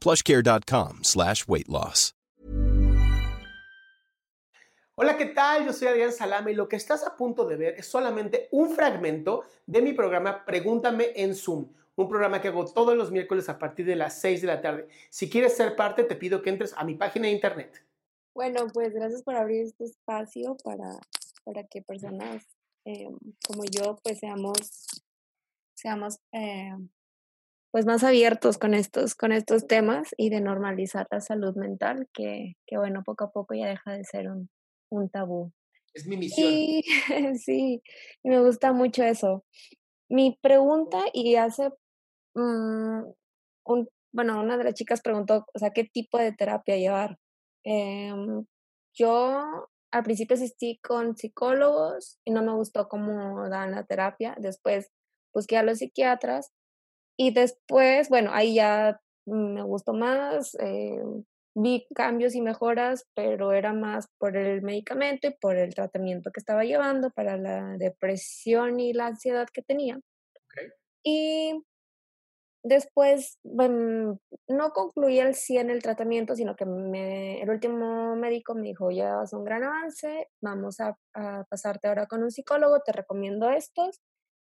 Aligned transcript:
plushcare.com 0.00 1.00
slash 1.02 1.46
weight 1.46 1.68
loss. 1.68 2.16
Hola, 4.98 5.18
¿qué 5.18 5.26
tal? 5.26 5.66
Yo 5.66 5.74
soy 5.74 5.88
Adrián 5.88 6.10
Salama 6.10 6.50
y 6.50 6.54
lo 6.54 6.68
que 6.68 6.76
estás 6.76 7.06
a 7.06 7.16
punto 7.16 7.44
de 7.44 7.56
ver 7.56 7.74
es 7.74 7.86
solamente 7.86 8.48
un 8.50 8.74
fragmento 8.74 9.44
de 9.66 9.82
mi 9.82 9.92
programa 9.92 10.46
Pregúntame 10.46 11.12
en 11.16 11.34
Zoom, 11.34 11.68
un 11.96 12.08
programa 12.08 12.40
que 12.40 12.48
hago 12.48 12.64
todos 12.64 12.96
los 12.96 13.10
miércoles 13.10 13.50
a 13.50 13.58
partir 13.58 13.84
de 13.84 13.94
las 13.94 14.18
6 14.20 14.40
de 14.40 14.46
la 14.46 14.62
tarde. 14.62 14.88
Si 15.10 15.28
quieres 15.28 15.54
ser 15.54 15.76
parte, 15.76 16.04
te 16.04 16.16
pido 16.16 16.40
que 16.40 16.48
entres 16.48 16.72
a 16.78 16.84
mi 16.84 16.94
página 16.94 17.26
de 17.26 17.32
internet. 17.32 17.84
Bueno, 18.34 18.68
pues 18.72 18.94
gracias 18.94 19.22
por 19.22 19.36
abrir 19.36 19.66
este 19.66 19.84
espacio 19.84 20.56
para, 20.64 20.98
para 21.44 21.64
que 21.64 21.82
personas 21.82 22.46
eh, 22.86 23.08
como 23.46 23.64
yo 23.64 23.98
pues 24.02 24.18
seamos, 24.20 25.02
seamos 25.74 26.20
eh, 26.32 26.72
pues 27.76 27.84
más 27.84 28.04
abiertos 28.04 28.56
con 28.56 28.72
estos, 28.72 29.14
con 29.14 29.32
estos 29.32 29.66
temas 29.66 30.08
y 30.16 30.30
de 30.30 30.40
normalizar 30.40 31.06
la 31.10 31.20
salud 31.20 31.54
mental, 31.56 32.08
que, 32.14 32.54
que 32.66 32.78
bueno, 32.78 33.02
poco 33.04 33.24
a 33.24 33.32
poco 33.32 33.52
ya 33.52 33.66
deja 33.66 33.92
de 33.92 34.02
ser 34.02 34.30
un, 34.30 34.48
un 34.90 35.10
tabú. 35.10 35.52
Es 35.92 36.06
mi 36.06 36.16
misión. 36.16 36.50
Y, 36.50 36.82
sí, 37.38 37.82
me 38.24 38.42
gusta 38.42 38.72
mucho 38.72 39.04
eso. 39.04 39.44
Mi 40.08 40.38
pregunta, 40.40 41.04
y 41.12 41.36
hace, 41.36 41.68
mm, 42.34 43.02
un, 43.66 43.88
bueno, 44.10 44.40
una 44.40 44.56
de 44.56 44.64
las 44.64 44.72
chicas 44.72 45.02
preguntó, 45.02 45.44
o 45.52 45.58
sea, 45.58 45.68
¿qué 45.68 45.84
tipo 45.84 46.16
de 46.16 46.32
terapia 46.32 46.78
llevar? 46.78 47.18
Em, 47.62 48.46
yo 48.94 49.68
al 49.90 50.02
principio 50.02 50.36
asistí 50.36 50.80
con 50.82 51.14
psicólogos 51.14 52.20
y 52.24 52.30
no 52.30 52.42
me 52.42 52.54
gustó 52.54 52.88
cómo 52.88 53.50
dan 53.50 53.72
la 53.72 53.84
terapia. 53.84 54.34
Después 54.40 54.90
busqué 55.34 55.58
a 55.58 55.62
los 55.62 55.76
psiquiatras 55.76 56.54
y 57.16 57.32
después, 57.32 58.08
bueno, 58.08 58.30
ahí 58.32 58.54
ya 58.54 59.00
me 59.26 59.62
gustó 59.62 59.94
más, 59.94 60.54
eh, 60.60 61.02
vi 61.54 61.86
cambios 61.94 62.34
y 62.34 62.42
mejoras, 62.42 63.06
pero 63.14 63.52
era 63.52 63.72
más 63.72 64.08
por 64.18 64.36
el 64.36 64.62
medicamento 64.62 65.28
y 65.28 65.34
por 65.40 65.56
el 65.56 65.74
tratamiento 65.74 66.30
que 66.30 66.40
estaba 66.40 66.64
llevando 66.64 67.10
para 67.10 67.36
la 67.38 67.76
depresión 67.78 68.78
y 68.78 68.92
la 68.92 69.06
ansiedad 69.06 69.48
que 69.52 69.62
tenía. 69.62 69.98
Y 71.02 71.62
después, 72.62 73.38
bueno, 73.42 74.20
no 74.48 74.70
concluí 74.72 75.18
el 75.18 75.34
100 75.34 75.70
el 75.70 75.82
tratamiento, 75.82 76.34
sino 76.36 76.56
que 76.56 76.66
me, 76.66 77.40
el 77.40 77.48
último 77.48 78.16
médico 78.16 78.54
me 78.54 78.62
dijo, 78.62 78.90
ya 78.90 79.22
es 79.24 79.32
un 79.32 79.44
gran 79.44 79.64
avance, 79.64 80.28
vamos 80.42 80.80
a, 80.80 80.98
a 81.14 81.44
pasarte 81.48 81.88
ahora 81.88 82.06
con 82.06 82.22
un 82.22 82.30
psicólogo, 82.30 82.80
te 82.80 82.92
recomiendo 82.92 83.48
estos, 83.50 84.02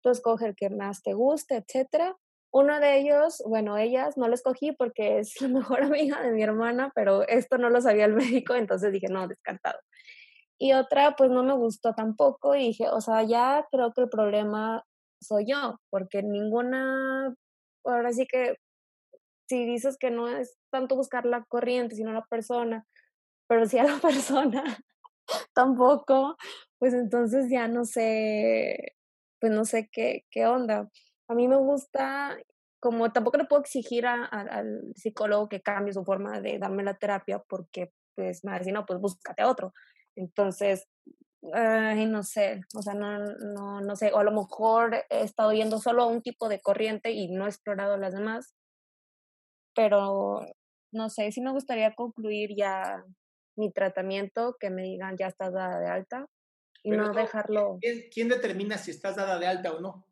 tú 0.03 0.09
escoge 0.09 0.47
el 0.47 0.55
que 0.55 0.69
más 0.69 1.01
te 1.03 1.13
guste, 1.13 1.55
etcétera 1.55 2.17
uno 2.57 2.79
de 2.79 2.97
ellos, 2.99 3.43
bueno, 3.45 3.77
ellas 3.77 4.17
no 4.17 4.27
lo 4.27 4.33
escogí 4.33 4.71
porque 4.71 5.19
es 5.19 5.39
la 5.41 5.47
mejor 5.79 5.83
amiga 5.83 6.21
de 6.21 6.31
mi 6.31 6.41
hermana, 6.41 6.91
pero 6.95 7.27
esto 7.27 7.57
no 7.57 7.69
lo 7.69 7.81
sabía 7.81 8.05
el 8.05 8.13
médico, 8.13 8.55
entonces 8.55 8.91
dije, 8.91 9.07
no, 9.09 9.27
descartado. 9.27 9.79
Y 10.59 10.73
otra, 10.73 11.15
pues 11.15 11.29
no 11.29 11.43
me 11.43 11.53
gustó 11.53 11.93
tampoco 11.93 12.55
y 12.55 12.69
dije, 12.69 12.89
o 12.89 12.99
sea, 12.99 13.21
ya 13.23 13.67
creo 13.71 13.93
que 13.93 14.01
el 14.01 14.09
problema 14.09 14.83
soy 15.21 15.45
yo, 15.47 15.79
porque 15.91 16.23
ninguna, 16.23 17.35
ahora 17.85 18.11
sí 18.11 18.25
que 18.25 18.55
si 19.47 19.65
dices 19.65 19.97
que 19.97 20.09
no 20.09 20.27
es 20.27 20.57
tanto 20.71 20.95
buscar 20.95 21.25
la 21.25 21.43
corriente, 21.45 21.95
sino 21.95 22.11
la 22.11 22.25
persona, 22.25 22.85
pero 23.47 23.67
si 23.67 23.77
a 23.77 23.83
la 23.83 23.97
persona 24.01 24.63
tampoco, 25.53 26.37
pues 26.79 26.93
entonces 26.93 27.49
ya 27.51 27.67
no 27.67 27.85
sé, 27.85 28.95
pues 29.39 29.51
no 29.51 29.63
sé 29.63 29.89
qué, 29.91 30.25
qué 30.31 30.47
onda. 30.47 30.89
A 31.27 31.35
mí 31.35 31.47
me 31.47 31.57
gusta, 31.57 32.37
como 32.79 33.11
tampoco 33.11 33.37
le 33.37 33.45
puedo 33.45 33.61
exigir 33.61 34.05
al 34.07 34.93
psicólogo 34.95 35.49
que 35.49 35.61
cambie 35.61 35.93
su 35.93 36.03
forma 36.03 36.39
de 36.41 36.57
darme 36.59 36.83
la 36.83 36.97
terapia 36.97 37.39
porque 37.47 37.91
pues 38.15 38.43
me 38.43 38.51
va 38.51 38.55
a 38.55 38.59
decir, 38.59 38.73
no, 38.73 38.85
pues 38.85 38.99
búscate 38.99 39.43
a 39.43 39.49
otro. 39.49 39.73
Entonces, 40.15 40.87
ay, 41.53 42.05
no 42.07 42.23
sé, 42.23 42.61
o 42.75 42.81
sea, 42.81 42.93
no, 42.93 43.19
no, 43.19 43.81
no 43.81 43.95
sé, 43.95 44.11
o 44.11 44.17
a 44.17 44.23
lo 44.23 44.31
mejor 44.31 44.95
he 45.09 45.21
estado 45.21 45.53
yendo 45.53 45.79
solo 45.79 46.03
a 46.03 46.07
un 46.07 46.21
tipo 46.21 46.49
de 46.49 46.59
corriente 46.59 47.11
y 47.11 47.27
no 47.29 47.45
he 47.45 47.49
explorado 47.49 47.97
las 47.97 48.13
demás, 48.13 48.55
pero 49.75 50.41
no 50.91 51.09
sé, 51.09 51.31
sí 51.31 51.41
me 51.41 51.51
gustaría 51.51 51.93
concluir 51.93 52.55
ya 52.57 53.03
mi 53.55 53.71
tratamiento, 53.71 54.55
que 54.59 54.69
me 54.69 54.83
digan 54.83 55.15
ya 55.17 55.27
estás 55.27 55.53
dada 55.53 55.79
de 55.79 55.87
alta 55.87 56.25
y 56.83 56.91
no 56.91 57.13
dejarlo. 57.13 57.79
¿Quién 58.11 58.29
determina 58.29 58.77
si 58.77 58.91
estás 58.91 59.15
dada 59.15 59.37
de 59.37 59.47
alta 59.47 59.73
o 59.73 59.79
no? 59.79 60.05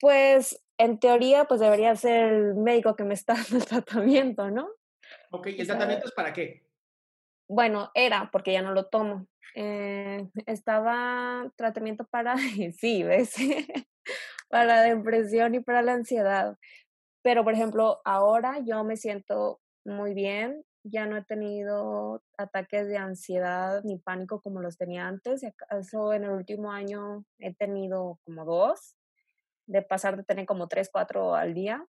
Pues 0.00 0.62
en 0.78 0.98
teoría, 1.00 1.44
pues 1.44 1.60
debería 1.60 1.94
ser 1.96 2.32
el 2.32 2.54
médico 2.54 2.94
que 2.94 3.04
me 3.04 3.14
está 3.14 3.34
dando 3.34 3.56
el 3.56 3.66
tratamiento, 3.66 4.50
¿no? 4.50 4.70
Ok, 5.30 5.48
¿y 5.48 5.60
el 5.60 5.66
tratamiento 5.66 6.06
es 6.06 6.12
para 6.12 6.32
qué? 6.32 6.64
Bueno, 7.48 7.90
era, 7.94 8.30
porque 8.30 8.52
ya 8.52 8.62
no 8.62 8.72
lo 8.72 8.86
tomo. 8.86 9.26
Eh, 9.54 10.28
estaba 10.46 11.50
tratamiento 11.56 12.04
para, 12.04 12.36
sí, 12.78 13.02
¿ves? 13.02 13.34
para 14.48 14.64
la 14.64 14.82
depresión 14.82 15.54
y 15.54 15.60
para 15.60 15.82
la 15.82 15.94
ansiedad. 15.94 16.56
Pero, 17.22 17.42
por 17.42 17.54
ejemplo, 17.54 18.00
ahora 18.04 18.60
yo 18.64 18.84
me 18.84 18.96
siento 18.96 19.60
muy 19.84 20.14
bien, 20.14 20.64
ya 20.84 21.06
no 21.06 21.16
he 21.16 21.24
tenido 21.24 22.22
ataques 22.36 22.86
de 22.86 22.98
ansiedad 22.98 23.82
ni 23.82 23.98
pánico 23.98 24.40
como 24.40 24.60
los 24.60 24.76
tenía 24.76 25.08
antes. 25.08 25.42
Eso 25.70 26.12
en 26.12 26.24
el 26.24 26.30
último 26.30 26.70
año 26.70 27.24
he 27.38 27.54
tenido 27.54 28.20
como 28.24 28.44
dos 28.44 28.94
de 29.68 29.82
pasar 29.82 30.16
de 30.16 30.24
tener 30.24 30.46
como 30.46 30.66
tres, 30.66 30.88
cuatro 30.90 31.34
al 31.34 31.54
día. 31.54 31.84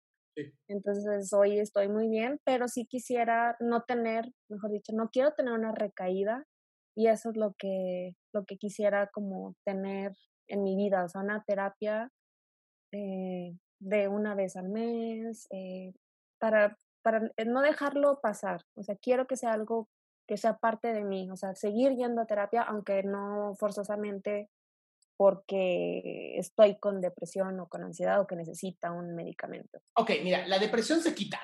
Entonces 0.69 1.33
hoy 1.33 1.59
estoy 1.61 1.89
muy 1.89 2.09
bien, 2.09 2.41
pero 2.45 2.67
sí 2.67 2.87
quisiera 2.87 3.57
no 3.61 3.83
tener, 3.83 4.33
mejor 4.49 4.73
dicho, 4.73 4.93
no 4.93 5.09
quiero 5.11 5.33
tener 5.33 5.53
una 5.53 5.73
recaída 5.73 6.45
y 6.97 7.07
eso 7.07 7.31
es 7.31 7.37
lo 7.37 7.55
que, 7.57 8.17
lo 8.33 8.45
que 8.45 8.57
quisiera 8.57 9.09
como 9.13 9.55
tener 9.65 10.13
en 10.49 10.63
mi 10.63 10.77
vida, 10.77 11.05
o 11.05 11.09
sea, 11.09 11.21
una 11.21 11.45
terapia 11.45 12.11
eh, 12.93 13.57
de 13.81 14.09
una 14.09 14.35
vez 14.35 14.57
al 14.57 14.69
mes, 14.69 15.47
eh, 15.51 15.93
para, 16.41 16.77
para 17.03 17.31
no 17.47 17.63
dejarlo 17.63 18.21
pasar, 18.21 18.63
o 18.77 18.83
sea, 18.83 18.97
quiero 18.97 19.27
que 19.27 19.37
sea 19.37 19.53
algo 19.53 19.89
que 20.27 20.37
sea 20.37 20.57
parte 20.57 20.93
de 20.93 21.05
mí, 21.05 21.31
o 21.31 21.37
sea, 21.37 21.55
seguir 21.55 21.93
yendo 21.97 22.23
a 22.23 22.27
terapia, 22.27 22.63
aunque 22.63 23.03
no 23.03 23.55
forzosamente 23.57 24.49
porque 25.17 26.37
estoy 26.37 26.79
con 26.79 27.01
depresión 27.01 27.59
o 27.61 27.69
con 27.69 27.83
ansiedad 27.83 28.21
o 28.21 28.27
que 28.27 28.37
necesita 28.37 28.93
un 28.93 29.15
medicamento. 29.15 29.81
Ok, 29.97 30.11
mira, 30.23 30.47
la 30.47 30.59
depresión 30.59 31.01
se 31.01 31.15
quita. 31.15 31.41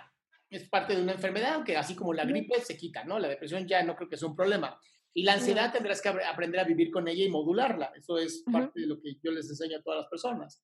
Es 0.50 0.68
parte 0.68 0.96
de 0.96 1.02
una 1.02 1.12
enfermedad 1.12 1.62
que 1.64 1.76
así 1.76 1.94
como 1.94 2.12
la 2.12 2.24
gripe 2.24 2.60
se 2.60 2.76
quita, 2.76 3.04
¿no? 3.04 3.18
La 3.18 3.28
depresión 3.28 3.66
ya 3.68 3.82
no 3.82 3.94
creo 3.94 4.08
que 4.08 4.16
sea 4.16 4.28
un 4.28 4.34
problema. 4.34 4.78
Y 5.14 5.22
la 5.24 5.34
ansiedad 5.34 5.72
tendrás 5.72 6.00
que 6.00 6.08
aprender 6.08 6.60
a 6.60 6.64
vivir 6.64 6.90
con 6.90 7.06
ella 7.08 7.24
y 7.24 7.30
modularla. 7.30 7.92
Eso 7.96 8.18
es 8.18 8.44
parte 8.50 8.80
de 8.80 8.86
lo 8.86 9.00
que 9.00 9.14
yo 9.22 9.32
les 9.32 9.48
enseño 9.48 9.78
a 9.78 9.82
todas 9.82 10.00
las 10.00 10.08
personas. 10.08 10.62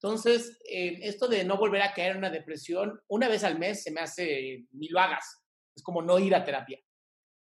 Entonces, 0.00 0.58
eh, 0.70 0.98
esto 1.02 1.26
de 1.26 1.44
no 1.44 1.56
volver 1.56 1.82
a 1.82 1.92
caer 1.92 2.12
en 2.12 2.18
una 2.18 2.30
depresión, 2.30 3.00
una 3.08 3.28
vez 3.28 3.44
al 3.44 3.58
mes 3.58 3.82
se 3.82 3.90
me 3.90 4.00
hace, 4.00 4.66
ni 4.72 4.88
lo 4.88 5.00
hagas. 5.00 5.42
Es 5.74 5.82
como 5.82 6.02
no 6.02 6.18
ir 6.18 6.34
a 6.34 6.44
terapia. 6.44 6.78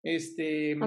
Este, 0.03 0.77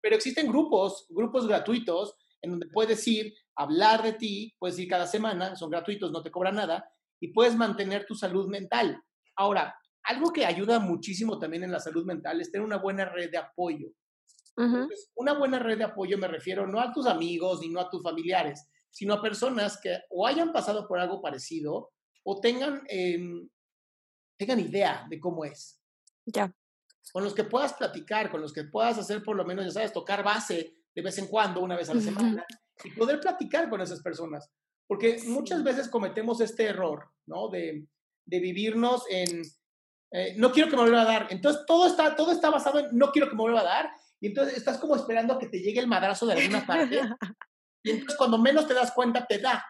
Pero 0.00 0.16
existen 0.16 0.48
grupos, 0.48 1.06
grupos 1.08 1.46
gratuitos, 1.46 2.16
en 2.42 2.50
donde 2.50 2.66
puedes 2.66 3.06
ir, 3.08 3.32
hablar 3.56 4.02
de 4.02 4.14
ti, 4.14 4.54
puedes 4.58 4.78
ir 4.78 4.88
cada 4.88 5.06
semana, 5.06 5.56
son 5.56 5.70
gratuitos, 5.70 6.10
no 6.10 6.22
te 6.22 6.30
cobran 6.30 6.56
nada, 6.56 6.88
y 7.20 7.28
puedes 7.28 7.56
mantener 7.56 8.06
tu 8.06 8.14
salud 8.14 8.48
mental. 8.48 9.02
Ahora, 9.36 9.74
algo 10.04 10.32
que 10.32 10.44
ayuda 10.44 10.78
muchísimo 10.78 11.38
también 11.38 11.64
en 11.64 11.72
la 11.72 11.80
salud 11.80 12.04
mental 12.04 12.40
es 12.40 12.50
tener 12.50 12.66
una 12.66 12.76
buena 12.76 13.06
red 13.06 13.30
de 13.30 13.38
apoyo. 13.38 13.88
una 15.16 15.32
buena 15.32 15.58
red 15.58 15.78
de 15.78 15.84
apoyo 15.84 16.16
me 16.16 16.28
refiero 16.28 16.64
no 16.64 16.78
a 16.78 16.92
tus 16.92 17.06
amigos 17.06 17.60
ni 17.60 17.68
no 17.70 17.80
a 17.80 17.90
tus 17.90 18.02
familiares, 18.02 18.68
sino 18.90 19.14
a 19.14 19.20
personas 19.20 19.80
que 19.82 19.98
o 20.10 20.26
hayan 20.26 20.52
pasado 20.52 20.86
por 20.86 21.00
algo 21.00 21.20
parecido 21.20 21.90
o 22.22 22.40
tengan, 22.40 22.82
em, 22.88 23.48
tengan 24.38 24.60
idea 24.60 25.06
de 25.10 25.18
cómo 25.18 25.44
es. 25.44 25.80
Ya. 26.26 26.54
Con 27.12 27.24
los 27.24 27.34
que 27.34 27.44
puedas 27.44 27.74
platicar, 27.74 28.30
con 28.30 28.40
los 28.40 28.52
que 28.52 28.64
puedas 28.64 28.96
hacer 28.98 29.24
por 29.24 29.36
lo 29.36 29.44
menos, 29.44 29.64
ya 29.64 29.72
sabes, 29.72 29.92
tocar 29.92 30.22
base 30.22 30.76
de 30.94 31.02
vez 31.02 31.18
en 31.18 31.26
cuando, 31.26 31.60
una 31.60 31.76
vez 31.76 31.90
a 31.90 31.94
la 31.94 32.00
semana, 32.00 32.46
y 32.82 32.90
poder 32.90 33.20
platicar 33.20 33.70
con 33.70 33.80
esas 33.80 34.02
personas. 34.02 34.50
Porque 34.86 35.22
muchas 35.26 35.62
veces 35.62 35.88
cometemos 35.88 36.40
este 36.40 36.64
error, 36.64 37.10
¿no? 37.26 37.48
De, 37.48 37.86
de 38.26 38.40
vivirnos 38.40 39.04
en, 39.08 39.42
eh, 40.16 40.34
no 40.36 40.52
quiero 40.52 40.70
que 40.70 40.76
me 40.76 40.82
vuelva 40.82 41.02
a 41.02 41.06
dar. 41.06 41.26
Entonces 41.30 41.64
todo 41.66 41.86
está, 41.86 42.14
todo 42.14 42.30
está 42.30 42.50
basado 42.50 42.78
en 42.78 42.96
no 42.96 43.10
quiero 43.10 43.28
que 43.28 43.34
me 43.34 43.42
vuelva 43.42 43.60
a 43.60 43.64
dar. 43.64 43.90
Y 44.20 44.28
entonces 44.28 44.56
estás 44.56 44.78
como 44.78 44.94
esperando 44.94 45.34
a 45.34 45.38
que 45.38 45.48
te 45.48 45.60
llegue 45.60 45.80
el 45.80 45.88
madrazo 45.88 46.26
de 46.26 46.34
alguna 46.34 46.66
parte. 46.66 47.00
Y 47.86 47.90
entonces 47.90 48.16
cuando 48.16 48.38
menos 48.38 48.66
te 48.66 48.72
das 48.72 48.92
cuenta, 48.92 49.26
te 49.26 49.36
da. 49.36 49.62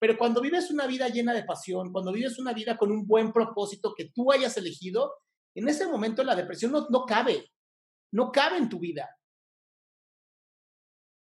Pero 0.00 0.18
cuando 0.18 0.40
vives 0.40 0.68
una 0.72 0.88
vida 0.88 1.06
llena 1.06 1.32
de 1.32 1.44
pasión, 1.44 1.92
cuando 1.92 2.10
vives 2.10 2.40
una 2.40 2.52
vida 2.52 2.76
con 2.76 2.90
un 2.90 3.06
buen 3.06 3.32
propósito 3.32 3.94
que 3.96 4.10
tú 4.12 4.32
hayas 4.32 4.56
elegido, 4.56 5.14
en 5.54 5.68
ese 5.68 5.86
momento 5.86 6.24
la 6.24 6.34
depresión 6.34 6.72
no, 6.72 6.88
no 6.90 7.04
cabe. 7.04 7.52
No 8.12 8.32
cabe 8.32 8.56
en 8.56 8.68
tu 8.68 8.80
vida. 8.80 9.08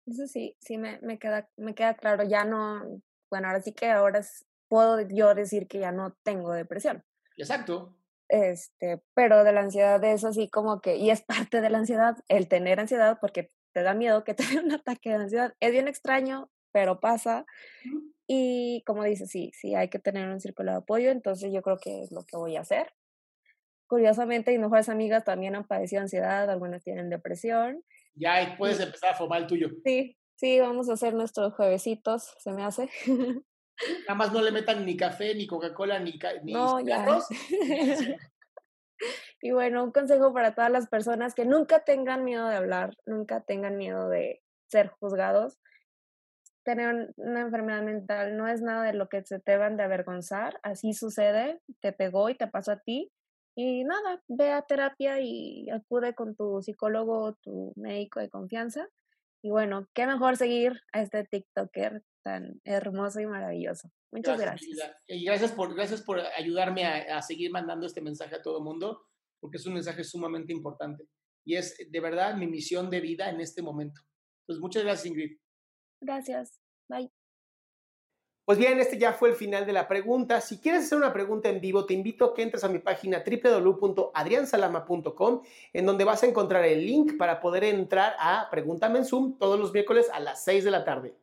Eso 0.07 0.27
sí, 0.27 0.57
sí 0.61 0.79
me, 0.79 0.99
me, 1.03 1.19
queda, 1.19 1.49
me 1.57 1.75
queda 1.75 1.95
claro. 1.95 2.25
Ya 2.25 2.45
no, 2.45 3.01
bueno, 3.31 3.49
ahora 3.49 3.61
sí 3.61 3.73
que 3.73 3.91
ahora 3.91 4.21
puedo 4.69 5.01
yo 5.01 5.35
decir 5.35 5.67
que 5.69 5.79
ya 5.81 5.93
no 5.93 6.17
tengo 6.23 6.53
depresión. 6.53 7.05
Exacto. 7.37 7.97
Este, 8.29 9.03
pero 9.15 9.43
de 9.43 9.53
la 9.53 9.61
ansiedad 9.61 10.03
es 10.05 10.25
así 10.25 10.49
como 10.49 10.81
que, 10.81 10.97
y 10.97 11.11
es 11.11 11.23
parte 11.23 11.61
de 11.61 11.69
la 11.69 11.79
ansiedad, 11.79 12.17
el 12.29 12.49
tener 12.49 12.79
ansiedad, 12.79 13.19
porque 13.21 13.51
te 13.73 13.83
da 13.83 13.95
miedo 13.95 14.25
que 14.25 14.35
te 14.35 14.45
dé 14.47 14.61
un 14.65 14.73
ataque 14.73 15.11
de 15.11 15.17
ansiedad. 15.17 15.55
Es 15.61 15.73
bien 15.73 15.89
extraño, 15.89 16.51
pero 16.73 17.01
pasa. 17.01 17.45
Y 18.27 18.85
como 18.87 19.03
dices, 19.03 19.31
sí, 19.31 19.51
sí, 19.55 19.75
hay 19.75 19.89
que 19.89 19.99
tener 19.99 20.29
un 20.29 20.41
círculo 20.41 20.71
de 20.71 20.79
apoyo, 20.79 21.11
entonces 21.11 21.53
yo 21.53 21.63
creo 21.63 21.79
que 21.79 22.05
es 22.05 22.13
lo 22.13 22.25
que 22.25 22.37
voy 22.37 22.57
a 22.57 22.61
hacer. 22.61 22.93
Curiosamente, 23.89 24.53
mis 24.53 24.61
mejores 24.61 24.89
amigas 24.89 25.25
también 25.25 25.57
han 25.57 25.67
padecido 25.67 26.03
ansiedad, 26.03 26.49
algunas 26.49 26.85
tienen 26.85 27.11
depresión. 27.11 27.83
Ya 28.15 28.55
puedes 28.59 28.81
empezar 28.81 29.11
a 29.11 29.17
formar 29.17 29.43
el 29.43 29.47
tuyo. 29.47 29.69
Sí, 29.85 30.17
sí, 30.37 30.61
vamos 30.61 30.89
a 30.89 30.95
hacer 30.95 31.15
nuestros 31.15 31.55
juevesitos, 31.55 32.35
se 32.39 32.53
me 32.53 32.65
hace. 32.65 32.91
Nada 34.07 34.15
más 34.15 34.33
no 34.33 34.43
le 34.43 34.51
metan 34.51 34.85
ni 34.85 34.97
café, 34.97 35.35
ni 35.35 35.47
Coca-Cola, 35.47 35.99
ni, 35.99 36.19
ni 36.43 36.53
no, 36.53 36.81
y 39.41 39.53
bueno, 39.53 39.83
un 39.85 39.93
consejo 39.93 40.35
para 40.35 40.55
todas 40.55 40.71
las 40.71 40.87
personas 40.89 41.35
que 41.35 41.47
nunca 41.47 41.85
tengan 41.85 42.25
miedo 42.25 42.47
de 42.49 42.57
hablar, 42.57 42.95
nunca 43.07 43.41
tengan 43.41 43.77
miedo 43.77 44.09
de 44.09 44.43
ser 44.69 44.89
juzgados. 44.89 45.59
Tener 46.63 47.15
una 47.17 47.41
enfermedad 47.41 47.83
mental 47.83 48.37
no 48.37 48.47
es 48.47 48.61
nada 48.61 48.85
de 48.85 48.93
lo 48.93 49.09
que 49.09 49.25
se 49.25 49.41
te 49.41 49.57
van 49.57 49.79
de 49.79 49.85
avergonzar, 49.85 50.61
así 50.63 50.93
sucede, 50.93 51.63
te 51.81 51.93
pegó 51.93 52.29
y 52.29 52.35
te 52.35 52.47
pasó 52.47 52.73
a 52.73 52.81
ti. 52.81 53.11
Y 53.63 53.85
nada, 53.85 54.23
ve 54.27 54.53
a 54.53 54.63
terapia 54.63 55.21
y 55.21 55.69
acude 55.69 56.15
con 56.15 56.35
tu 56.35 56.63
psicólogo, 56.63 57.35
tu 57.43 57.75
médico 57.77 58.19
de 58.19 58.31
confianza. 58.31 58.89
Y 59.43 59.51
bueno, 59.51 59.87
qué 59.93 60.07
mejor 60.07 60.39
seguir 60.39 60.81
a 60.95 61.03
este 61.03 61.25
TikToker 61.25 62.03
tan 62.25 62.59
hermoso 62.65 63.21
y 63.21 63.27
maravilloso. 63.27 63.91
Muchas 64.13 64.41
gracias. 64.41 64.81
Y 65.07 65.27
gracias 65.27 65.53
por, 65.53 65.75
gracias 65.75 66.01
por 66.01 66.21
ayudarme 66.39 66.87
a, 66.87 67.21
seguir 67.21 67.51
mandando 67.51 67.87
este 67.87 68.01
mensaje 68.01 68.35
a 68.35 68.41
todo 68.41 68.59
el 68.59 68.65
mundo, 68.65 69.03
porque 69.43 69.59
es 69.59 69.67
un 69.67 69.75
mensaje 69.75 70.05
sumamente 70.05 70.55
importante. 70.55 71.05
Y 71.47 71.57
es 71.57 71.77
de 71.87 72.01
verdad 72.01 72.37
mi 72.37 72.47
misión 72.47 72.89
de 72.89 73.03
vida 73.03 73.29
en 73.29 73.43
este 73.43 73.61
momento. 73.61 74.01
Pues 74.47 74.59
muchas 74.59 74.85
gracias, 74.85 75.05
Ingrid. 75.05 75.37
Gracias. 76.01 76.63
Bye. 76.89 77.11
Pues 78.45 78.59
bien, 78.59 78.81
este 78.81 78.99
ya 78.99 79.13
fue 79.13 79.29
el 79.29 79.37
final 79.37 79.65
de 79.65 79.73
la 79.73 79.87
pregunta. 79.87 80.41
Si 80.41 80.59
quieres 80.59 80.83
hacer 80.85 80.99
una 80.99 81.13
pregunta 81.13 81.49
en 81.49 81.61
vivo, 81.61 81.87
te 81.87 81.95
invito 81.95 82.25
a 82.25 82.35
que 82.35 82.43
entres 82.43 82.65
a 82.65 82.69
mi 82.69 82.81
página 82.81 83.23
www.adriansalama.com, 83.25 85.43
en 85.73 85.87
donde 85.87 86.05
vas 86.05 86.23
a 86.23 86.27
encontrar 86.27 86.65
el 86.65 86.85
link 86.85 87.17
para 87.17 87.41
poder 87.41 87.65
entrar 87.65 88.15
a 88.19 88.49
Pregúntame 88.51 88.99
en 88.99 89.05
Zoom 89.05 89.39
todos 89.39 89.61
los 89.61 89.73
miércoles 89.73 90.09
a 90.13 90.21
las 90.21 90.43
6 90.45 90.65
de 90.65 90.71
la 90.71 90.85
tarde. 90.85 91.15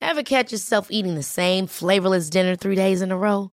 Ever 0.00 0.22
catch 0.22 0.52
yourself 0.52 0.92
eating 0.92 1.16
the 1.16 1.24
same 1.24 1.66
flavorless 1.66 2.30
dinner 2.30 2.54
three 2.54 2.76
days 2.76 3.02
in 3.02 3.10
a 3.10 3.16
row? 3.16 3.53